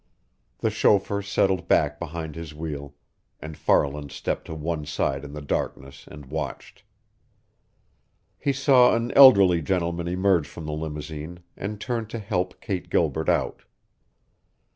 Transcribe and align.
The 0.61 0.71
chauffeur 0.71 1.21
settled 1.21 1.67
back 1.67 1.99
behind 1.99 2.35
his 2.35 2.55
wheel, 2.55 2.95
and 3.39 3.55
Farland 3.55 4.11
stepped 4.11 4.45
to 4.45 4.55
one 4.55 4.83
side 4.83 5.23
in 5.23 5.33
the 5.33 5.43
darkness 5.43 6.07
and 6.07 6.25
watched. 6.31 6.81
He 8.39 8.51
saw 8.51 8.95
an 8.95 9.11
elderly 9.11 9.61
gentleman 9.61 10.07
emerge 10.07 10.47
from 10.47 10.65
the 10.65 10.71
limousine 10.71 11.41
and 11.55 11.79
turn 11.79 12.07
to 12.07 12.17
help 12.17 12.59
Kate 12.61 12.89
Gilbert 12.89 13.29
out. 13.29 13.61